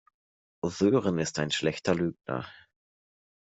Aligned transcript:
Sören 0.67 1.19
ist 1.19 1.37
ein 1.37 1.51
schlechter 1.51 1.93
Lügner. 1.93 2.43